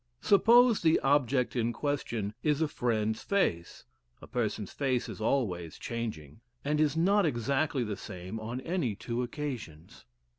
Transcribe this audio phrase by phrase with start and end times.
[0.21, 3.85] Suppose the object in question is a friend's face.
[4.19, 9.21] A person's face is always changing, and is not exactly the same on any two
[9.21, 10.05] occasions.